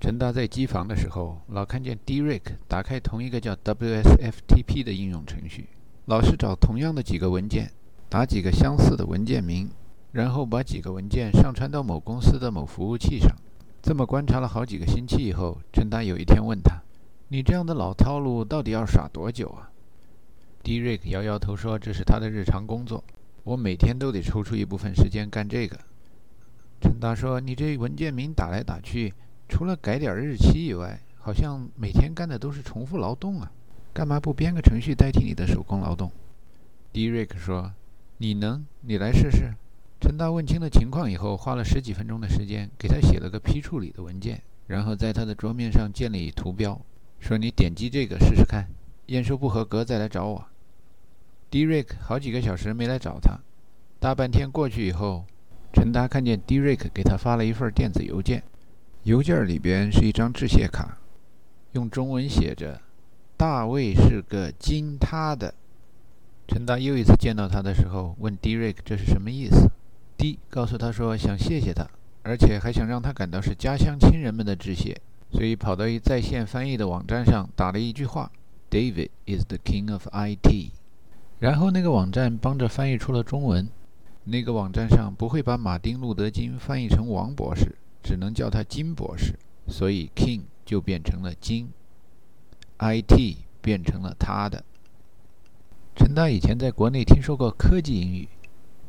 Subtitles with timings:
[0.00, 5.68] 陈达在机房的时候，老看见 Derek 打开同一个叫 WSFTP 的应用程序，
[6.06, 7.70] 老是找同样的几个文件，
[8.08, 9.68] 打几个相似的文件名，
[10.12, 13.30] 然后把几个文件上传到某公司的某服务器上。
[13.82, 16.80] 这么观察了好几个星期以后，陈达有一天问他
[17.28, 19.70] ：“你这样的老套路到底要耍多久啊
[20.64, 23.04] ？”Derek 摇摇头说：“这是他的日常工作，
[23.44, 25.78] 我每天都得抽出一部分时间干这个。”
[26.80, 29.12] 陈达说：“你这文件名打来打去。”
[29.50, 33.50] 除了改点日期以外，好像每天干的都是重复劳动啊！
[33.92, 36.10] 干嘛不编个程序代替你的手工劳动
[36.94, 37.72] ？Derek 说
[38.18, 38.64] ：“你能？
[38.82, 39.52] 你来试试。”
[40.00, 46.80] 陈达问清了情况以后，花了十几分钟的时间给他写了个批处理的文件，然后在他的桌面上建立图标，
[47.18, 48.68] 说：“你点击这个试试看，
[49.06, 50.46] 验收不合格再来找我。
[51.50, 53.40] ”Derek 好几个小时没来找他，
[53.98, 55.24] 大半天过去以后，
[55.72, 58.44] 陈达看见 Derek 给他发了一份电子邮件。
[59.04, 60.98] 邮件里边是一张致谢卡，
[61.72, 62.82] 用中文写着
[63.34, 65.54] ：“大卫是个金他的。”
[66.46, 69.70] 陈达又一次见到他的时候，问 Derek 这是什么意思。
[70.18, 71.86] D 告诉他说想谢谢他，
[72.22, 75.00] 而且还想让他感到是家乡亲人们的致谢，
[75.32, 78.30] 所以跑到一在线翻译的网站上打了一句话
[78.70, 80.72] ：“David is the king of IT。”
[81.40, 83.66] 然后那个网站帮着翻译出了中文。
[84.24, 87.76] 那个网站上不会把马丁·路德·金翻译成王博士。
[88.02, 91.70] 只能叫他金博士，所以 King 就变成了金
[92.78, 94.64] ，IT 变成了他的。
[95.94, 98.28] 陈达以前在国内听说过科技英语，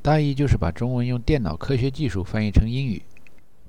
[0.01, 3.01] 大意就是把中文用电脑科学技术翻译成英语。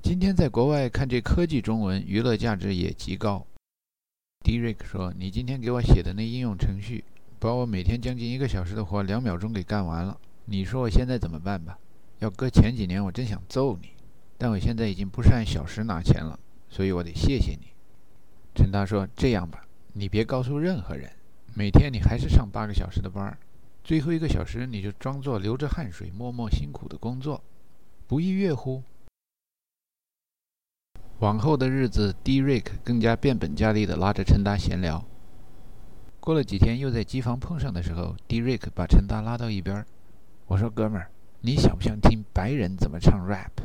[0.01, 3.45] 今天在国外看这科技中文，娱乐价值也极高。
[4.43, 7.05] Derek 说：“你今天给我写的那应用程序，
[7.39, 10.19] 把我每天将近一个小时的活两秒钟给干完了。
[10.45, 11.77] 你说我现在怎么办吧？
[12.19, 13.89] 要搁前几年，我真想揍你。”
[14.43, 17.67] 但我现在已经不是按小时拿钱了，所以我得谢谢你。
[18.53, 21.09] 陈达说：“这样吧，你别告诉任何人，
[21.53, 23.37] 每天你还是上八个小时的班儿，
[23.85, 27.41] 最后一个小时你就装作流着汗水、默默辛苦的工作，
[28.05, 28.83] 不亦乐乎？”
[31.19, 35.05] 往后的日子，D·Rick 更加变本加厉地拉着陈达闲聊。
[36.19, 39.85] 过了几天，又在机房碰上的时候，D·Rick 把陈达拉到一边，
[40.47, 41.09] 我说：“哥们儿，
[41.39, 43.63] 你想不想听白人怎么唱 rap？”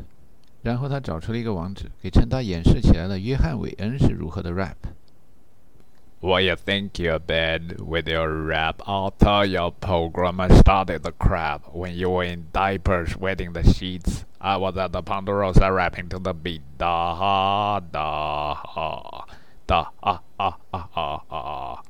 [0.62, 8.78] 然后他找出了一个网址，给陈达演示起来了约翰韦恩是如何的 rap。What you think you're bad with your rap?
[8.86, 14.24] I'll tell your programmer started the crap when you were in diapers wetting the sheets.
[14.40, 16.62] I was at the Ponderosa rapping to the beat.
[16.78, 19.26] Da ha da ha
[19.68, 21.84] da ha ha ha ha ha.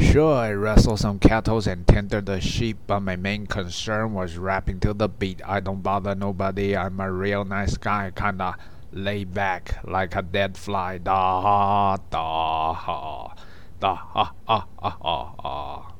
[0.00, 4.78] Sure, I wrestled some cattle and tended the sheep, but my main concern was rapping
[4.80, 5.42] to the beat.
[5.44, 6.76] I don't bother nobody.
[6.76, 8.56] I'm a real nice guy, kinda
[8.92, 10.98] laid back like a dead fly.
[10.98, 13.34] Da ha da ha
[13.80, 15.34] da ha ha ha ha.
[15.42, 15.92] ha.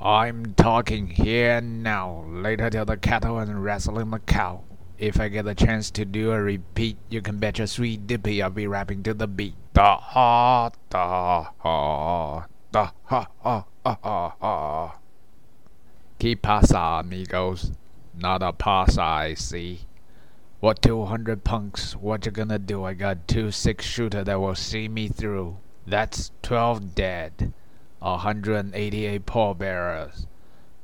[0.00, 2.24] I'm talking here now.
[2.26, 4.64] Later till the cattle and wrestling the cow.
[4.98, 8.42] If I get a chance to do a repeat, you can bet your sweet dippy
[8.42, 9.54] I'll be rapping to the beat.
[9.74, 12.46] Da ha da ha
[12.76, 14.98] ha ha ha ha ha.
[16.18, 17.72] Que pasa, amigos?
[18.14, 19.80] Not a pasa, I see.
[20.60, 21.96] What 200 punks?
[21.96, 22.84] What you gonna do?
[22.84, 25.56] I got two six shooter that will see me through.
[25.86, 27.54] That's 12 dead.
[28.02, 30.26] A 188 pallbearers.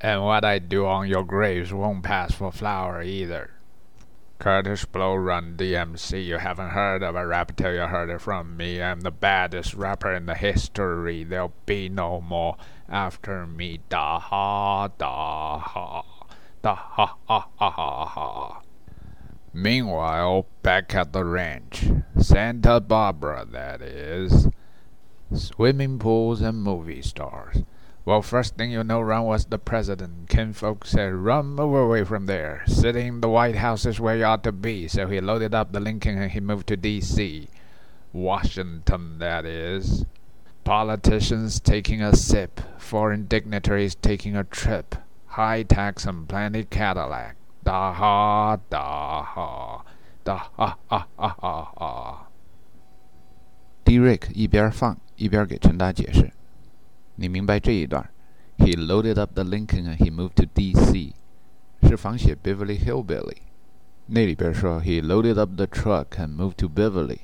[0.01, 3.51] And what I do on your graves won't pass for flour either.
[4.43, 6.27] Curtis Blow Run DMC.
[6.27, 8.83] You haven't heard of a rap till you heard it from me.
[8.83, 11.23] I'm the baddest rapper in the history.
[11.23, 12.57] There'll be no more
[12.89, 13.79] after me.
[13.89, 16.03] Da ha da ha.
[16.61, 18.63] Da ha ha ha ha ha.
[19.53, 21.85] Meanwhile, back at the ranch,
[22.19, 24.49] Santa Barbara, that is,
[25.33, 27.63] swimming pools and movie stars.
[28.06, 30.30] Well, first thing you know, Ron was the president.
[30.30, 32.64] Ken folks said, Ron, move away from there.
[32.66, 34.88] Sitting in the White House is where you ought to be.
[34.88, 37.50] So he loaded up the Lincoln and he moved to D.C.
[38.14, 40.06] Washington, that is.
[40.64, 42.62] Politicians taking a sip.
[42.78, 44.96] Foreign dignitaries taking a trip.
[45.26, 47.36] High tax and plenty Cadillac.
[47.64, 49.84] Da ha, da ha.
[50.24, 52.28] Da ha ha ha ha ha.
[53.84, 56.32] Derek 一边放一边给陈达解释。
[57.22, 58.10] 你明白这一段？
[58.58, 61.14] He loaded up the Lincoln and he moved to D.C.
[61.84, 63.38] 是仿写 Beverly Hillbilly。
[64.08, 67.20] 那里边说 He loaded up the truck and moved to Beverly。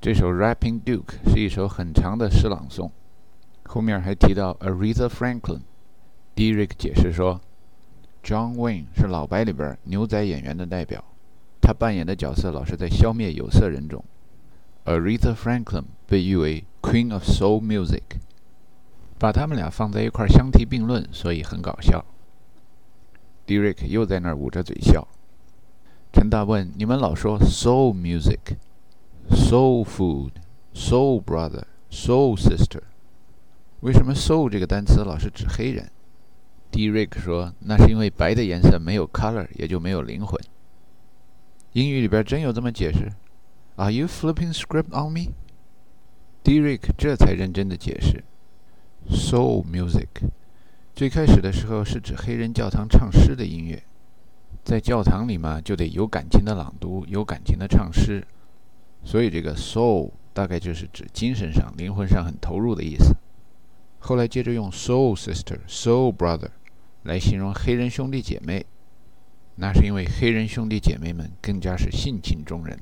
[0.00, 2.90] 这首 Rapping Duke 是一首很长的诗朗诵，
[3.64, 7.40] 后面还提到 Aretha Franklin。Derek 解释说，
[8.24, 11.04] John Wayne 是老白里边牛仔演员的代表，
[11.60, 14.02] 他扮演的角色老是在消灭有色人种。
[14.84, 18.02] Aretha Franklin 被誉为 Queen of Soul Music，
[19.19, 22.05] 把他们俩放在一块相提并论，所以很搞笑。
[23.45, 25.07] Derek 又在那儿捂着嘴笑。
[26.13, 28.57] 陈大问：“你们老说 soul music、
[29.29, 30.31] soul food、
[30.73, 32.81] soul brother、soul sister，
[33.81, 35.89] 为什么 soul 这个单词老是指黑人
[36.71, 40.39] ？”Derek 说：“那是因为白的颜色没有 color，也就没有灵魂。
[41.73, 43.11] 英语里边真有这么解释
[43.75, 48.23] ？Are you flipping script on me？”Derek 这才认真的解释
[49.09, 50.07] ：“soul music。”
[50.95, 53.83] 最开始的时候是指黑人教堂唱诗的音乐，
[54.63, 58.25] 在教堂里嘛，就得有感情的朗读，有感情的唱诗，
[59.03, 63.15] 所以这个 soul 大概就是指精神上、灵魂上很投入的意思。
[63.99, 66.49] 后来接着用 soul sister、soul brother
[67.03, 68.65] 来形容黑人兄弟姐妹，
[69.55, 72.79] 那是因为黑人兄弟姐妹们更加是性情中人。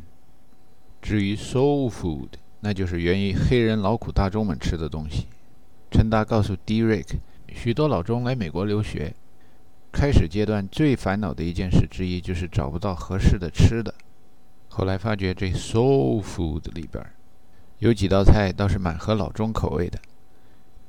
[1.02, 2.30] 至于 soul food，
[2.62, 5.28] 那就是源于黑人劳苦大众们吃的东西。
[5.96, 7.08] 陈达告诉 Derek。
[7.48, 9.16] 许多老中来美国留学，
[9.94, 13.96] 开始阶段最烦恼的一件事之一就是找不到合适的吃的。
[14.68, 17.02] 后来发觉这 soul food 里边
[17.80, 19.98] 有几道菜倒是蛮合老中口味的，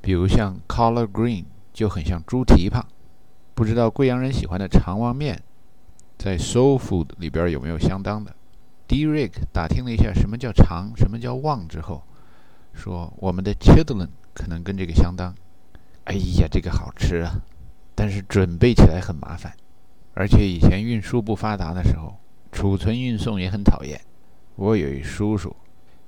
[0.01, 2.85] 比如像 collard green 就很像猪蹄膀。
[3.55, 5.41] 不知道贵阳人喜欢的肠旺面，
[6.19, 8.35] 在 soul food 里边有没有相当的
[8.89, 12.03] ？Derek 打听了一下什么叫肠，什么叫旺之后，
[12.75, 15.35] 说我们的 chitlin 可能跟这个相当。
[16.05, 17.41] 哎呀，这个好吃啊，
[17.95, 19.57] 但是准备起来很麻烦，
[20.13, 22.19] 而且以前运输不发达的时候，
[22.53, 23.99] 储存运送也很讨厌。
[24.55, 25.57] 我有一叔叔，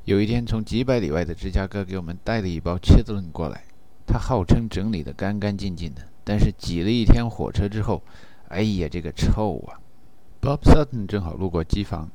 [0.04, 3.64] 有一天从几百里外的芝加哥给我们带了一包切子伦过来，
[4.06, 8.02] 他号称整理的干干净净的，但是挤了一天火车之后，
[8.48, 9.80] 哎呀，这个臭啊
[10.40, 12.08] ！Bob Sutton 正好路过机房，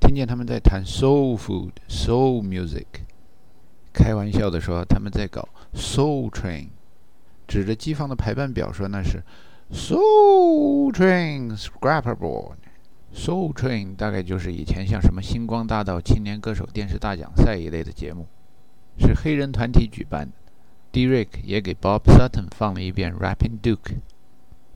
[0.00, 2.86] 听见他们在谈 soul food、soul music。
[3.92, 6.68] 开玩笑的说，他们在搞 Soul Train，
[7.46, 9.22] 指着机房的排班表说那是
[9.72, 12.56] Soul Train Scrapper Board。
[13.12, 18.26] Soul Train 大概就是以前像什么星光大道、青年歌手电视大奖赛一类的节目，
[18.98, 20.32] 是黑人团体举办的。
[20.92, 23.96] Derek 也给 Bob Sutton 放了一遍 Rapping Duke，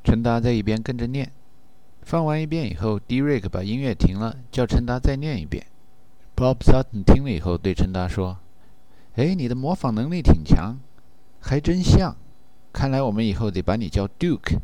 [0.02, 1.30] 陈达在一边跟着念。
[2.02, 5.64] 放完一遍以后，Derek 把音乐停了，叫陈达再念一遍。
[6.36, 8.38] Bob Sutton 听了以后对陈达说。
[9.16, 10.76] 哎，你的模仿能力挺强，
[11.40, 12.16] 还真像。
[12.72, 14.58] 看来我们以后得把你叫 Duke。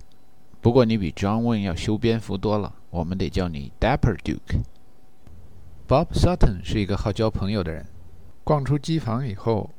[0.61, 4.63] 不过你比 John Wayne 要修边幅多了，我们得叫你 Dapper Duke。
[5.87, 7.87] Bob Sutton 是一个好交朋友的人。
[8.43, 9.71] 逛出机房以后，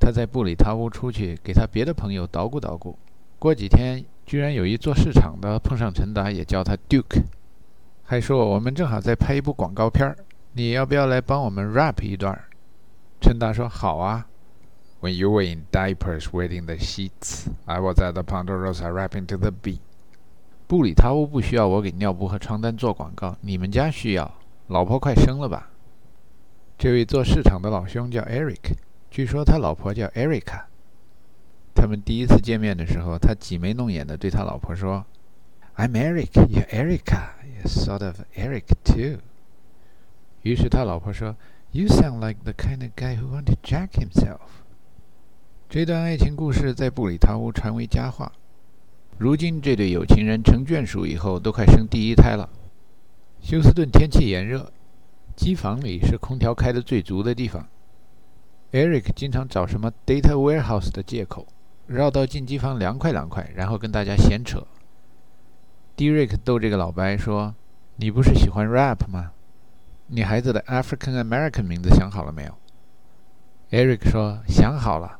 [0.00, 2.98] 他在布里塔屋出去给他别的朋友捣鼓捣鼓。
[3.38, 7.22] 过几天，居然有一做市场的碰上陈达，也叫他 Duke，
[8.04, 10.16] 还说我们正好在拍一部广告片儿，
[10.54, 12.48] 你要不要来帮我们 rap 一段儿？
[13.24, 14.26] 陈达说：“好啊。”
[15.00, 19.38] When you were in diapers wetting the sheets, I was at the Ponderosa rapping to
[19.38, 19.78] the beat.
[20.66, 24.30] 布里塔屋不需要我给尿布和床单做广告，你们家需要。
[24.66, 25.70] 老婆快生了吧？
[26.76, 28.74] 这位做市场的老兄叫 Eric，
[29.10, 30.64] 据说他老婆叫 Erica。
[31.74, 35.06] 他们第一次见面的时候，他挤眉弄眼的对他老婆说
[35.76, 39.22] ：“I'm Eric, you're Erica, you're sort of Eric too。”
[40.42, 41.34] 于是他老婆说。
[41.76, 44.38] You sound like the kind of guy who want to jack himself。
[45.68, 48.30] 这段爱情故事在布里塔屋传为佳话。
[49.18, 52.48] 如今这对有情人成眷属以后，都快生第一胎了。
[53.40, 54.70] 休斯顿天气炎热，
[55.34, 57.66] 机房里是空调开的最足的地方。
[58.70, 61.48] Eric 经常找什么 data warehouse 的借口，
[61.88, 64.64] 绕到进机房凉快凉快，然后跟大家闲扯。
[65.96, 67.56] Derek 逗这个老白说
[67.98, 69.32] ：“你不是喜欢 rap 吗？”
[70.06, 72.54] 你孩子的 African American 名字想好了没有
[73.70, 75.18] ？Eric 说想好了，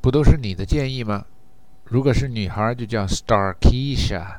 [0.00, 1.24] 不都是你的建议吗？
[1.84, 4.38] 如果是女孩就叫 Starkeisha，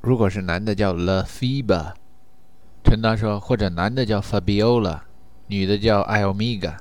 [0.00, 1.94] 如果是男的叫 Lafiba。
[2.84, 5.00] 陈达说或者男的叫 Fabiola，
[5.48, 6.76] 女的叫 Iomega。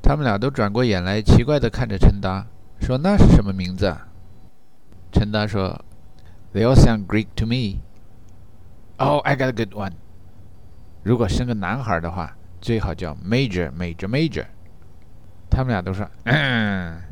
[0.00, 2.46] 他们俩都转过眼来，奇怪地看着陈达，
[2.80, 3.86] 说那是什么名字？
[3.86, 4.06] 啊？
[5.10, 5.84] 陈达说
[6.54, 7.80] ，They all sound Greek to me.
[8.98, 9.94] Oh, I got a good one.
[11.02, 14.46] 如果生个男孩的话，最好叫 Major Major Major。
[15.50, 17.02] 他们俩都说：“嗯，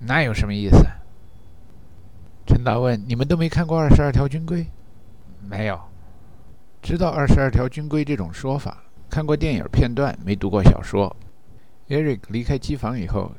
[0.00, 0.86] 那有什么意思？”
[2.46, 4.62] 陈达问：“你们都没看过《二十二条军规》
[5.48, 5.80] ？”“没有。
[6.82, 11.16] ”“知道《二十二条军规》这种说法，看过电影片段，没读过小说。
[11.88, 13.32] ”Eric 离开机房以后，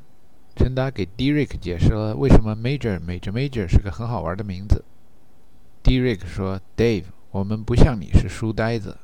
[0.56, 4.84] 陈达给 Derek 解释了为什么 Major Major Major 是个很好玩的名字。
[5.84, 8.98] Derek 说：“Dave，我们不像你是书呆子。”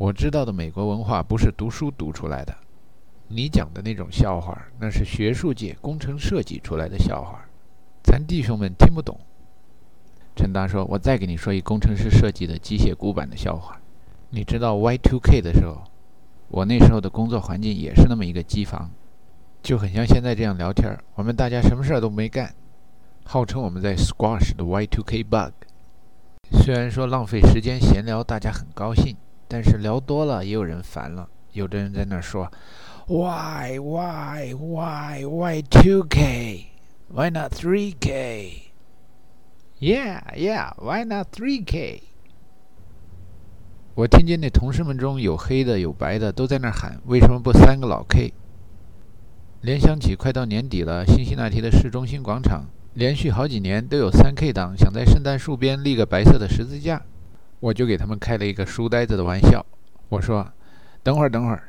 [0.00, 2.56] 我知道的美国文化不是读书读出来的，
[3.28, 7.44] 你讲的那种笑话，那是学术界工程设计出来的笑话，
[8.02, 9.20] 咱弟兄们听不懂。”
[10.34, 13.78] 陈达说：“我再给你说一工程师设计的机械古板的笑话。
[14.30, 15.82] 你知道 Y2K 的时候，
[16.48, 18.90] 我那时候的工作环境也是那么一个机房，
[19.62, 20.98] 就很像现在这样聊天。
[21.14, 22.54] 我们大家什么事儿都没干，
[23.24, 25.52] 号称我们在 squash 的 Y2K bug。
[26.52, 29.14] 虽然说浪费时间闲聊，大家很高兴，
[29.50, 31.28] 但是聊多了也有人烦了。
[31.52, 32.50] 有的人在那说。”
[33.08, 36.68] Why, why, why, why two k?
[37.12, 38.70] Why not three k?
[39.80, 42.04] Yeah, yeah, why not three k?
[43.96, 48.32] 我听见那同事们中有黑的有白的，都在那喊：“为什么不三个老 K？”
[49.62, 57.02] 联想起快到年底了，新西那提的市中心广场连续好几年都有三 K 党想在圣诞树边立个白色的十字架，
[57.60, 59.64] 我就给他们开了一个书呆子的玩笑。
[60.08, 60.50] 我说
[61.04, 61.62] ：“等会儿，等会儿。”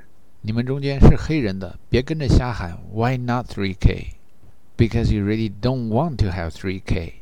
[0.43, 4.13] 你们中间是黑人的，别跟着瞎喊 "Why not 3K?"
[4.75, 7.13] Because you really don't want to have 3K。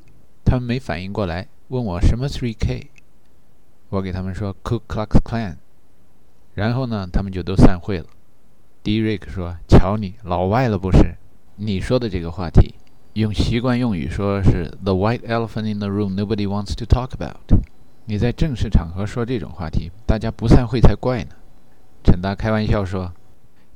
[0.45, 2.87] 他们没反应过来，问我什么 3K。
[3.89, 5.57] 我给他们说 Ku Klux Klan。
[6.53, 8.05] 然后呢，他们就都散会了。
[8.83, 11.15] Derek 说：“瞧你老外了不是？
[11.57, 12.75] 你说的这个话题，
[13.13, 17.59] 用习惯用语说是 The white elephant in the room nobody wants to talk about。
[18.09, 21.29] 你在正式场合说这种话题，大家不散会才怪呢。”
[22.03, 23.13] 陈达开玩笑说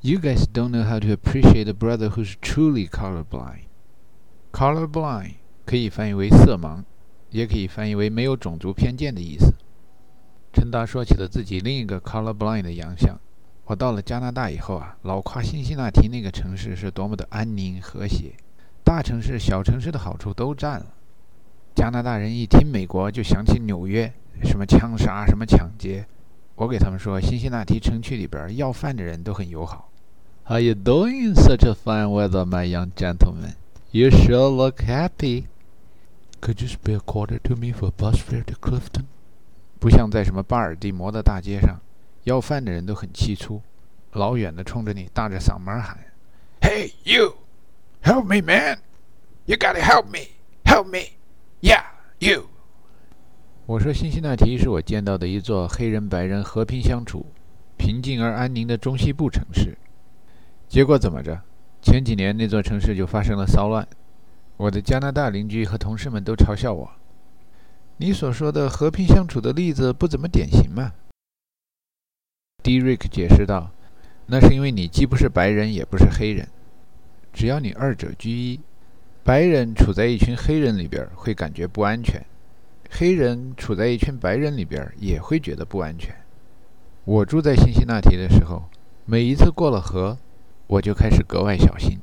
[0.00, 3.66] ：“You guys don't know how to appreciate a brother who's truly colorblind.
[4.50, 6.82] Colorblind 可以翻译为色盲，
[7.30, 9.54] 也可以翻译为没有种族偏见的意思。”
[10.52, 13.16] 陈达说起了自己另一个 colorblind 的洋相。
[13.66, 18.32] 我到了加拿大以后啊，老夸辛辛那提那个城市是多么的安宁和谐，
[18.82, 20.86] 大城市、小城市的好处都占了。
[21.72, 24.12] 加拿大人一听美国就想起纽约，
[24.43, 26.05] 什么枪杀，什么抢劫。
[26.55, 29.89] 我给他们说，辛辛那提城区里边要饭的人都很友好。
[30.45, 33.53] How you doing in such a fine weather, my young gentleman?
[33.91, 35.45] You sure look happy.
[36.41, 39.05] Could you spare a quarter to me for bus fare to Clifton?
[39.79, 41.79] 不像在什么巴尔的摩的大街上，
[42.23, 43.61] 要饭的人都很气粗，
[44.11, 45.97] 老远的冲着你大着嗓门喊：“
[46.61, 47.35] Hey you,
[48.03, 48.79] help me, man!
[49.45, 50.27] You gotta help me,
[50.65, 51.11] help me,
[51.61, 51.83] yeah,
[52.19, 52.49] you!”
[53.66, 57.24] 我说，辛辛那提是我见到的一座黑人白人和平相处、
[57.78, 59.78] 平静而安宁的中西部城市。
[60.68, 61.40] 结果怎么着？
[61.80, 63.88] 前几年那座城市就发生了骚乱。
[64.58, 66.90] 我的加拿大邻居和同事们都嘲笑我
[67.96, 70.92] ：“你所说的和平相处的例子不怎么典型嘛。”
[72.62, 73.70] Derek 解释道
[74.28, 76.46] ：“那是因为你既不是白人，也不是黑人。
[77.32, 78.60] 只要你二者居一，
[79.22, 82.22] 白人处在一群黑人里边会感觉不安全。”
[82.96, 86.14] 黑人处在一群白人里边也会觉得不安全。
[87.04, 88.62] 我住在辛辛那提的时候，
[89.04, 90.16] 每一次过了河，
[90.68, 91.98] 我就开始格外小心。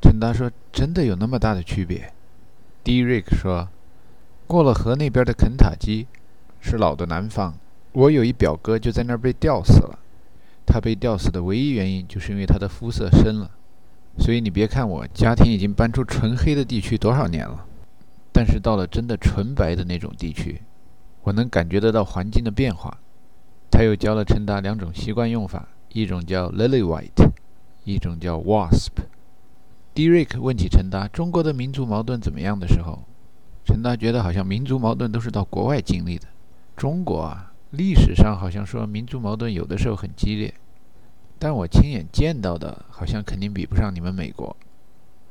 [0.00, 2.14] 陈达说：“真的有那么大的区别？”
[2.82, 3.68] Derek 说
[4.48, 6.06] ：“过了河那边的肯塔基
[6.60, 7.54] 是老的南方，
[7.92, 9.98] 我有一表哥就在那儿被吊死了。
[10.64, 13.50] 他被吊死的唯一原因就是因为他的肤色深了。
[14.18, 17.66] 所以你别看我家庭已经搬出纯黑的地区多少年了。”
[18.44, 20.60] 但是到了真的纯白的那种地区，
[21.22, 22.98] 我能感觉得到环境的变化。
[23.70, 27.30] 他又教了陈达两种习惯用法，一种叫 Lily White，
[27.84, 28.90] 一种叫 Wasp。
[29.94, 33.04] Derek 问起陈达中国的民族矛盾怎么样的时候，
[33.64, 36.26] 陈达觉得好像民族矛盾都是到国外经历的。
[36.76, 40.52] 中国啊，历史上好像说民族矛盾有的时候很激烈，
[41.38, 44.56] 但我亲眼见到的，好像肯定比不上你们美国。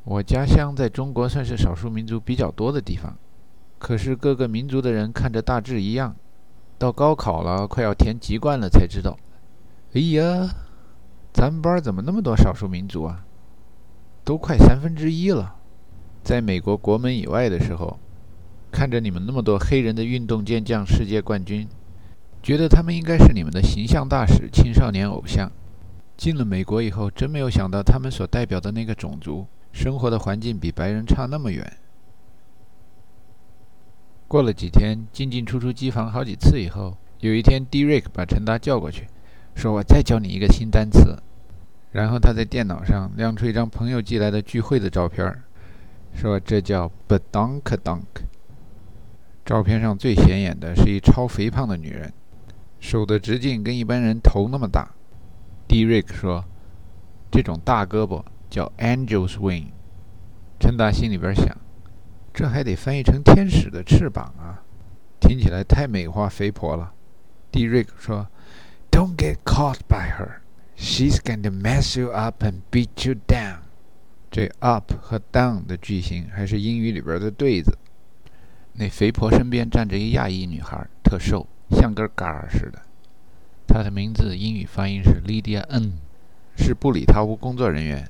[0.04, 3.16] 我家乡在中国算是少数民族比较多的地方，
[3.78, 6.16] 可是各个民族的人看着大致一样。
[6.80, 9.16] 到高考了，快要填籍贯了，才知道，
[9.94, 10.50] 哎呀，
[11.32, 13.24] 咱们班怎么那么多少数民族啊？
[14.24, 15.56] 都快三分之一了。
[16.24, 18.00] 在美国国门以外的时候，
[18.72, 21.68] 看着你们那么多黑人的运动健将、世界冠军，
[22.42, 25.52] 觉得他们应该是你们的形象大使、青少年偶像。
[26.18, 29.46] 进了美国以后，真没有想到他们所代表的那个种族。
[29.72, 31.78] 生活的环境比白人差那么远。
[34.28, 39.08] 过了几天，进进出出机房好几次以后，有一天，Derek 把陈达叫过去，
[39.56, 41.22] 说：“我再教你一个新单词。”
[41.92, 45.44] 然后他在电脑上亮出一张朋友寄来的聚会的照片，
[46.14, 48.24] 说：“这叫 Badonkadonk。”
[49.44, 52.14] 照片上最显眼的是一超肥胖的女人，
[52.80, 54.92] 手的直径跟一般人头那么大。
[55.68, 56.46] Derek 说
[57.30, 59.70] ：“这种大胳膊。”叫 Angel's Wing，
[60.60, 61.58] 陈达心里边想，
[62.34, 64.62] 这还得翻译成天使的翅膀啊，
[65.22, 66.94] 听起来太美化肥婆了。
[67.54, 68.28] Derek 说
[68.92, 70.42] ：“Don't get caught by her.
[70.78, 73.60] She's going to mess you up and beat you down。
[74.30, 77.78] 这 up 和 down 的句型还是英语里边的对子。
[78.74, 82.82] 那肥婆身边站着一亚裔女孩，特瘦，像根杆似的。
[83.66, 85.94] 她的名字英语发音是 Lydia N，
[86.58, 88.10] 是布里塔乌工作人员，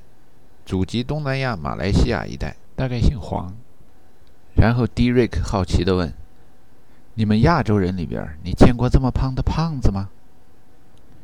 [0.64, 3.52] 祖籍东南亚马来西亚一带，大概姓黄。
[4.54, 5.10] 然后 D.
[5.10, 6.12] Rick 好奇地问
[7.14, 10.10] ：“你们亚洲人里边，你见过这么胖的胖子吗？”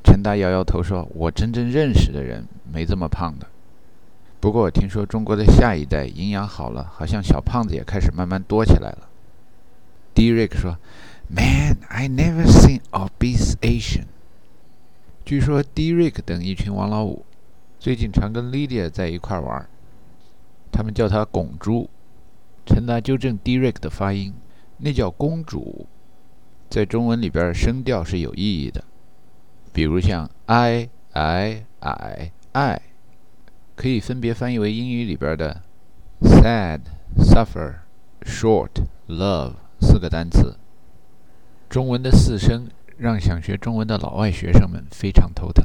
[0.02, 3.47] 陈达摇摇头说：“我真正认识的人没这么胖的。
[4.40, 9.09] 不过我听说中国的下一代营养好了，好像小胖子也开始慢慢多起来了。”
[10.14, 10.33] D.
[10.33, 10.78] Rick 说
[11.28, 14.07] ：“Man, I never seen obese Asian。”
[15.25, 15.92] 据说 D.
[15.92, 17.26] Rick 等一群王老五
[17.81, 19.69] 最近常跟 Lydia 在一块玩，
[20.73, 21.89] 他们叫她“拱猪”。
[22.67, 24.35] 陈达纠正 Derek 的发音，
[24.79, 25.87] 那叫“公主”。
[26.69, 28.83] 在中文里边，声调是有意义的。
[29.73, 32.83] 比如像 I I I I，
[33.77, 35.63] 可以分别翻译为英语里边的
[36.21, 36.81] sad、
[37.17, 37.77] suffer、
[38.23, 38.71] short、
[39.07, 40.57] love 四个单词。
[41.69, 45.65] 中文的四声让想学中文的老外学生们非常头疼。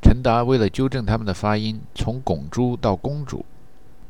[0.00, 3.44] 陈达为了纠正他们的发音，从“拱猪”到“公主”，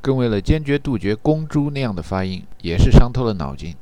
[0.00, 3.74] 更为了坚决杜绝“公猪”那样的发音，也是伤透了脑筋。